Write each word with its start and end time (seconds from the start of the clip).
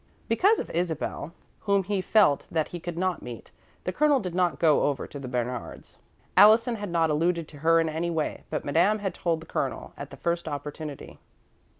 Because 0.27 0.57
of 0.59 0.71
Isabel, 0.71 1.31
whom 1.59 1.83
he 1.83 2.01
felt 2.01 2.47
that 2.49 2.69
he 2.69 2.79
could 2.79 2.97
not 2.97 3.21
meet, 3.21 3.51
the 3.83 3.91
Colonel 3.93 4.19
did 4.19 4.33
not 4.33 4.57
go 4.57 4.81
over 4.85 5.05
to 5.05 5.19
Bernard's. 5.19 5.97
Allison 6.35 6.75
had 6.77 6.89
not 6.89 7.11
alluded 7.11 7.47
to 7.49 7.59
her 7.59 7.79
in 7.79 7.87
any 7.87 8.09
way, 8.09 8.41
but 8.49 8.65
Madame 8.65 8.97
had 8.97 9.13
told 9.13 9.41
the 9.41 9.45
Colonel 9.45 9.93
at 9.95 10.09
the 10.09 10.17
first 10.17 10.47
opportunity. 10.47 11.19